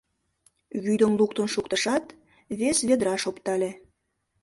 Вӱдым 0.83 1.11
луктын 1.19 1.47
шуктышат, 1.53 2.05
вес 2.59 2.77
ведраш 2.87 3.23
оптале. 3.29 3.71